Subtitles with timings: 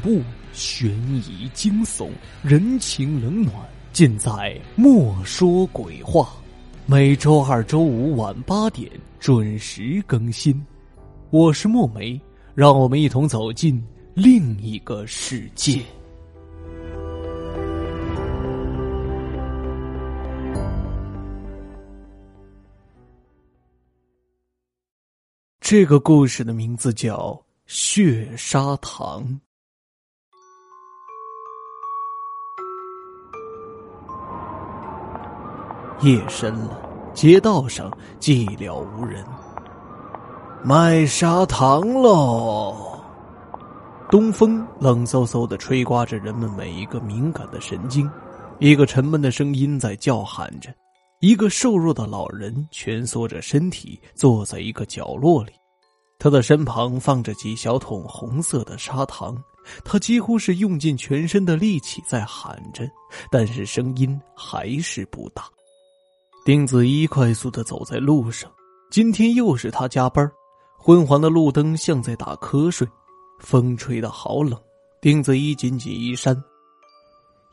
[0.00, 0.20] 怖、
[0.52, 2.10] 悬疑、惊悚、
[2.42, 3.54] 人情冷暖，
[3.92, 4.30] 尽在
[4.76, 6.22] 《莫说鬼话》。
[6.86, 8.90] 每周二、周五晚八点
[9.20, 10.64] 准时更新。
[11.30, 12.18] 我是墨梅，
[12.54, 13.82] 让我们一同走进
[14.14, 15.82] 另一个世界。
[25.60, 27.32] 这个故事的名字叫
[27.66, 29.22] 《血砂糖》。
[36.00, 36.80] 夜深了，
[37.12, 39.24] 街道上寂寥无人。
[40.62, 42.76] 卖砂糖喽！
[44.10, 48.08] 东风冷飕飕的吹刮着人们每一个敏感的神经。
[48.58, 50.72] 一个沉闷的声音在叫喊着。
[51.20, 55.52] 一个瘦弱的老人蜷缩着身体坐在一个角落里，
[56.18, 59.36] 他的身旁放着几小桶红色的砂糖。
[59.84, 62.88] 他几乎是用尽全身的力气在喊着，
[63.30, 65.44] 但是声音还是不大。
[66.48, 68.50] 丁子怡快速的走在路上，
[68.90, 70.26] 今天又是他加班。
[70.78, 72.88] 昏黄的路灯像在打瞌睡，
[73.38, 74.58] 风吹得好冷。
[74.98, 76.42] 丁子怡紧紧衣衫，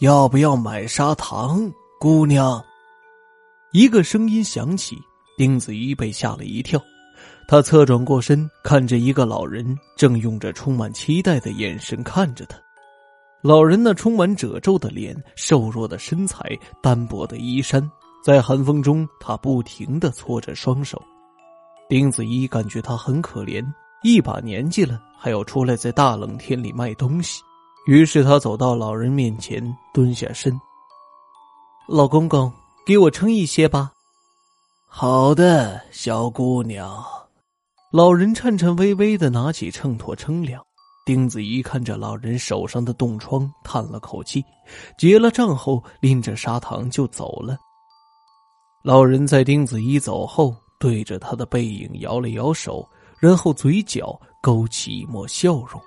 [0.00, 2.62] 要不要买砂糖，姑娘？
[3.72, 4.98] 一个声音响起，
[5.38, 6.78] 丁子怡被吓了一跳。
[7.48, 12.58] 他侧转过身，看着一个老人正用着充满期待的眼神看着他。
[13.40, 16.38] 老人那充满褶皱的脸、瘦弱的身材、
[16.82, 17.90] 单薄的衣衫，
[18.22, 21.00] 在寒风中，他不停的搓着双手。
[21.88, 23.64] 丁子怡感觉他很可怜，
[24.02, 27.42] 一把年纪了还要出来在大冷天里卖东西。
[27.86, 29.62] 于是他走到老人面前，
[29.92, 30.58] 蹲下身
[31.88, 32.52] ：“老公公。”
[32.84, 33.92] 给我称一些吧。
[34.88, 37.00] 好的，小姑娘。
[37.92, 40.60] 老人颤颤巍巍的拿起秤砣称量。
[41.06, 44.44] 丁子怡看着老人手上的冻疮，叹了口气，
[44.98, 47.56] 结了账后拎着砂糖就走了。
[48.82, 52.84] 老人在丁子怡走后，对着他的背影摇了摇手，
[53.20, 55.80] 然后嘴角勾起一抹笑容。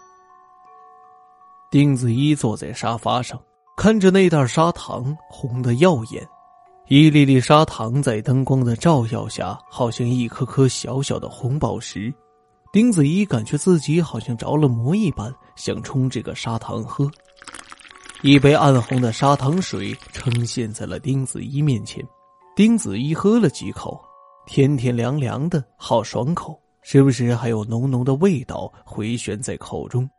[1.69, 3.37] 丁子怡坐在沙发上，
[3.75, 6.25] 看着那袋砂糖，红的耀眼。
[6.87, 12.13] 一粒粒砂糖在灯光的照耀下，好像一颗颗小小的红宝石。
[12.71, 17.11] 丁子怡感觉自己好像着了魔一般，想冲这个砂糖喝。
[18.21, 22.01] 一杯暗红的砂糖水呈现在了丁子怡面前。
[22.55, 23.99] 丁子怡喝了几口，
[24.45, 30.09] 甜甜凉凉的，好爽口，时不时还有浓浓的味道回旋在口中。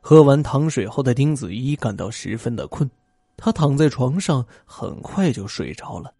[0.00, 2.88] 喝完糖水后的丁子怡感到十分的困。
[3.36, 6.14] 他躺在床上，很快就睡着了。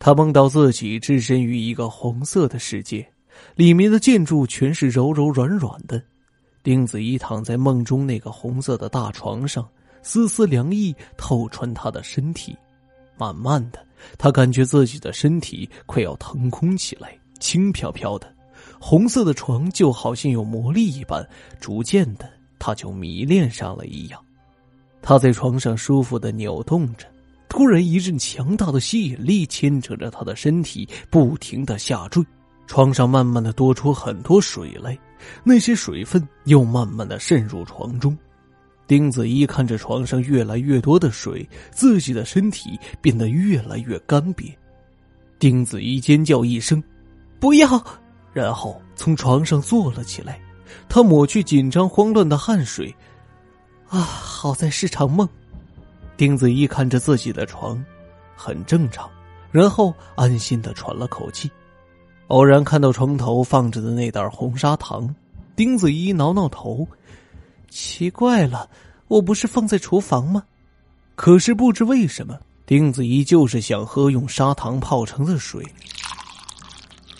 [0.00, 3.08] 他梦到自己置身于一个红色的世界，
[3.54, 6.02] 里面的建筑全是柔柔软软的。
[6.64, 9.68] 丁子怡躺在梦中那个红色的大床上，
[10.02, 12.58] 丝丝凉意透穿他的身体。
[13.16, 13.84] 慢慢的，
[14.16, 18.32] 他感觉自己的身体快要腾空起来，轻飘飘的。
[18.80, 21.26] 红色的床就好像有魔力一般，
[21.60, 22.28] 逐渐的，
[22.58, 24.20] 他就迷恋上了一样。
[25.02, 27.06] 他在床上舒服的扭动着，
[27.48, 32.24] 突然一阵强大的吸引力牵扯着他的身体，不停的下坠。
[32.66, 34.96] 床上慢慢的多出很多水来，
[35.42, 38.16] 那些水分又慢慢的渗入床中。
[38.88, 44.50] 丁子怡看着床上越来越多的水，自己的身体变得越来越干瘪。
[45.38, 46.82] 丁子怡尖叫一声
[47.38, 47.68] ：“不要！”
[48.32, 50.40] 然后从床上坐了起来，
[50.88, 52.92] 他抹去紧张慌乱的汗水。
[53.88, 55.28] 啊，好在是场梦。
[56.16, 57.84] 丁子怡看着自己的床，
[58.34, 59.08] 很正常，
[59.52, 61.50] 然后安心的喘了口气。
[62.28, 65.14] 偶然看到床头放着的那袋红砂糖，
[65.54, 66.88] 丁子怡挠挠头，
[67.68, 68.68] 奇怪了，
[69.08, 70.42] 我不是放在厨房吗？
[71.14, 75.64] 可是不知为什么，丁子怡就是想喝用砂糖泡成的水。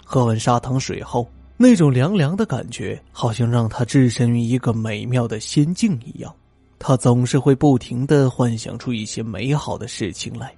[0.05, 6.35] 喝完砂糖水后，那种凉凉的感觉，好像让他置身于一个美妙的仙境一样。
[6.79, 10.55] 他总是会不停的幻想出一些美好的事情来。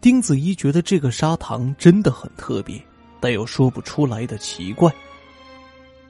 [0.00, 2.80] 丁子怡觉得这个砂糖真的很特别，
[3.20, 4.90] 但又说不出来的奇怪。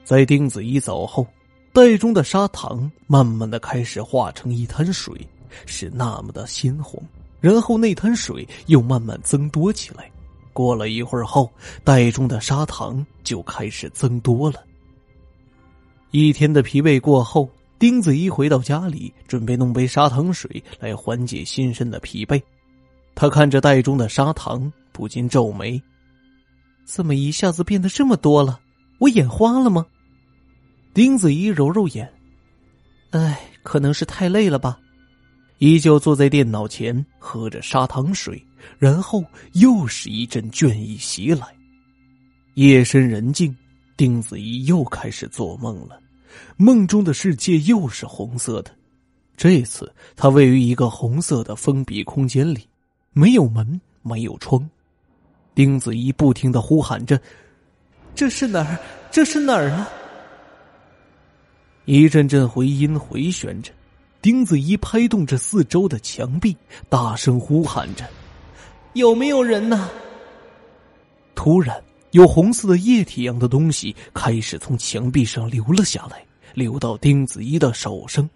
[0.03, 1.25] 在丁子怡走后，
[1.71, 5.15] 袋中的砂糖慢慢的开始化成一滩水，
[5.65, 7.01] 是那么的鲜红。
[7.39, 10.09] 然后那滩水又慢慢增多起来。
[10.51, 11.49] 过了一会儿后，
[11.83, 14.63] 袋中的砂糖就开始增多了。
[16.11, 17.49] 一天的疲惫过后。
[17.77, 22.41] 丁子怡回到家里，准备弄杯砂糖水来缓解心身的疲惫。
[23.15, 25.81] 他看着袋中的砂糖，不禁皱眉
[26.83, 28.59] ：“怎么一下子变得这么多了？
[28.97, 29.85] 我眼花了吗？”
[30.99, 32.11] 丁子怡揉揉眼
[33.11, 34.77] ：“哎，可能是太累了吧，
[35.59, 38.45] 依旧坐在电脑前喝着砂糖水，
[38.77, 39.23] 然后
[39.53, 41.47] 又是一阵倦意袭来。
[42.55, 43.55] 夜深人静，
[43.95, 46.01] 丁子怡又开始做梦了，
[46.57, 48.69] 梦中的世界又是红色的。
[49.37, 52.67] 这次他位于一个红色的封闭空间里，
[53.13, 54.69] 没有门，没有窗。
[55.55, 57.17] 丁子怡不停的呼喊着
[58.13, 58.77] ：“这是哪儿？
[59.09, 59.89] 这是哪儿啊？”
[61.91, 63.71] 一阵阵回音回旋着，
[64.21, 66.55] 丁子怡拍动着四周的墙壁，
[66.87, 68.07] 大声呼喊着
[68.93, 69.89] ：“有没有人呢？”
[71.33, 71.81] 突然，
[72.11, 78.29] 有红色的液体一样的东西开始从墙壁上流了下来，流到丁子怡的手上。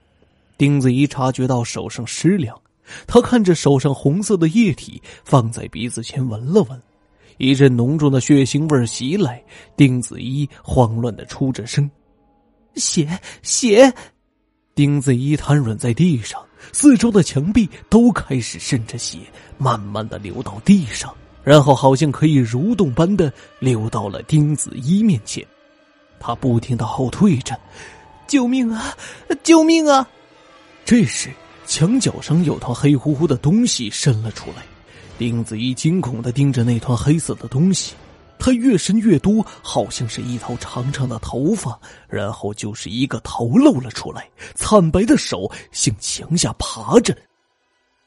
[0.57, 2.59] 丁子怡察觉到手上湿凉，
[3.05, 6.81] 他看着手上红色的液体，放在鼻子前闻了闻，
[7.37, 9.39] 一阵浓重的血腥味袭来，
[9.77, 11.87] 丁子怡慌乱的出着声。
[12.75, 13.93] 血血！
[14.75, 16.41] 丁子一瘫软在地上，
[16.71, 19.19] 四周的墙壁都开始渗着血，
[19.57, 25.45] 慢慢的流到地上，然后好像可以蠕动般的流到了丁子一面前。
[26.19, 27.59] 他不停的后退着，
[28.27, 28.95] 救命啊！
[29.43, 30.07] 救命啊！
[30.85, 31.29] 这时，
[31.67, 34.63] 墙角上有团黑乎乎的东西伸了出来，
[35.17, 37.93] 丁子一惊恐的盯着那团黑色的东西。
[38.37, 47.17] 它越伸越多，好像是一头长长的头发，然后就是一个头露了出来，惨白的手向墙下爬着。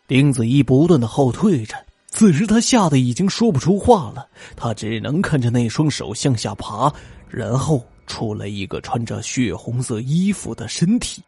[0.06, 1.74] 丁子怡不断的后退着，
[2.08, 6.92] 此时他吓得已经说不出话了，他只能看着那双手向下爬，
[7.28, 11.22] 然后出来一个穿着血红色衣服的身体，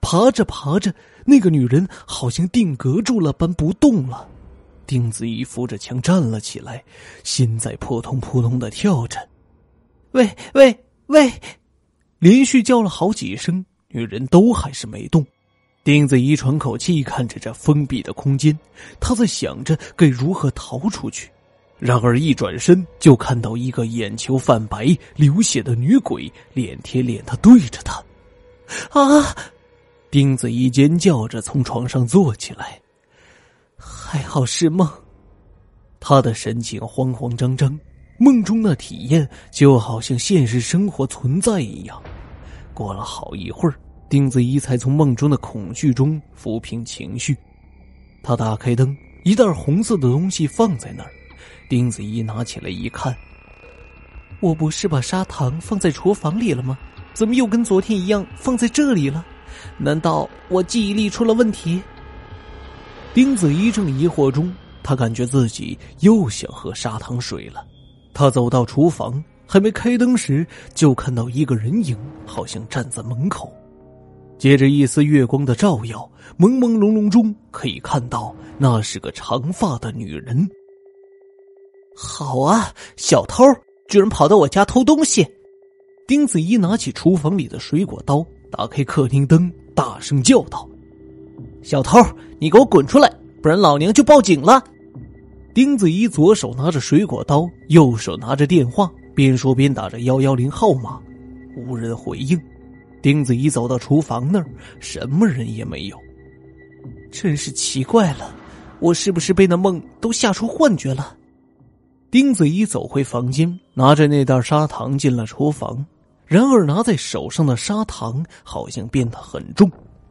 [0.00, 0.92] 爬着爬着，
[1.24, 4.26] 那个女人好像定格住了般不动了。
[4.86, 6.82] 丁子怡扶着墙站了起来，
[7.24, 9.18] 心在扑通扑通的跳着。
[10.12, 11.32] 喂喂喂！
[12.18, 15.26] 连续叫了好几声，女人都还是没动。
[15.84, 18.58] 丁子怡喘口气，看着这封闭的空间，
[18.98, 21.30] 他在想着该如何逃出去。
[21.78, 28.02] 然而一转身，就看到一个眼球泛白、流血的女鬼，脸贴脸的对着他。
[28.98, 29.36] 啊！
[30.10, 32.80] 丁子怡尖叫着从床上坐起来。
[33.76, 34.88] 还好是梦，
[36.00, 37.78] 他的神情慌慌张张，
[38.18, 42.02] 梦中的体验就好像现实生活存在一样。
[42.72, 43.74] 过了好一会儿，
[44.08, 47.36] 丁子怡才从梦中的恐惧中抚平情绪。
[48.22, 51.10] 他打开灯，一袋红色的东西放在那儿。
[51.68, 53.14] 丁子怡拿起来一看，
[54.40, 56.78] 我不是把砂糖放在厨房里了吗？
[57.12, 59.24] 怎么又跟昨天一样放在这里了？
[59.78, 61.82] 难道我记忆力出了问题？
[63.16, 67.66] 丁子怡正疑惑中，他感觉自己又想喝砂糖水了。
[68.12, 71.96] 他走到厨房，还没开灯时，就看到一个人影，
[72.26, 73.50] 好像站在门口。
[74.36, 76.06] 借着一丝月光的照耀，
[76.38, 80.46] 朦朦胧胧中可以看到那是个长发的女人。
[81.96, 83.42] 好啊，小偷
[83.88, 85.26] 居然跑到我家偷东西！
[86.06, 90.68] 丁子怡拿起厨房里的水果刀，打开客厅灯，大声叫道。
[91.66, 91.98] 小偷，
[92.38, 94.62] 你给我滚出来，不然老娘就报警了！
[95.52, 101.00] 丁子怡左手拿着水果刀，右手拿着电话，边说边打着幺幺零号码，
[101.56, 102.40] 无人回应。
[103.02, 104.46] 丁子怡走到厨房那儿，
[104.78, 105.98] 什么人也没有。
[107.10, 108.32] 真是奇怪了，
[108.78, 111.16] 我是不是被那梦都吓出幻觉了？
[112.12, 115.84] 丁子怡走回房间，拿着那袋砂糖进了厨房，
[116.26, 119.68] 然而拿在手上的砂糖好像变得很重。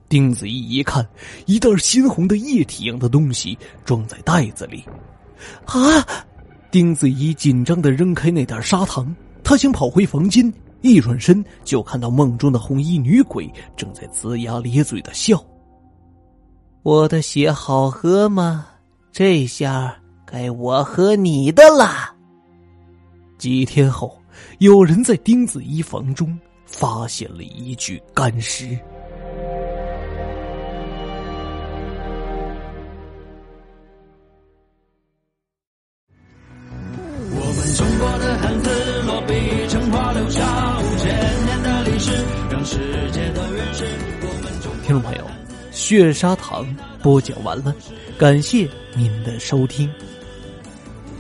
[0.08, 1.08] 丁子怡一看，
[1.46, 4.84] 一袋鲜红的液体样的东西装在袋子里，
[5.66, 6.06] 啊！
[6.72, 15.44] 丁子怡紧张的扔开那袋砂糖，他想跑回房间，一转身就看到梦中的红衣女鬼正在龇牙咧嘴的笑。
[16.84, 18.68] 我的血好喝吗？
[19.12, 19.96] 这下
[20.26, 22.14] 该我喝你的了。
[23.38, 24.22] 几天后，
[24.60, 28.78] 有人在丁子怡房中发现了一具干尸。
[45.86, 46.66] 血砂糖
[47.00, 47.72] 播讲完了，
[48.18, 49.88] 感谢您的收听。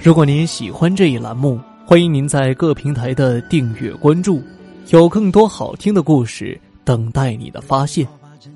[0.01, 4.41] 如果您喜欢这一栏目，欢迎您在各平台的订阅关注，
[4.87, 8.07] 有更多好听的故事等待你的发现。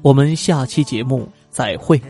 [0.01, 2.01] 我们下期节目再会。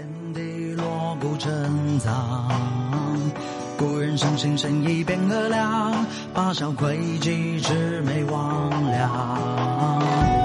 [4.16, 10.39] 相信生意变恶良，八小诡计魑魅魍魉，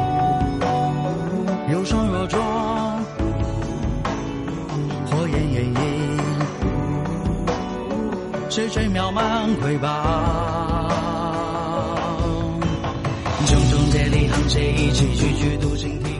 [8.54, 9.88] 谁最渺茫瑰宝？
[13.48, 16.13] 重重叠里行谁一起句句独行？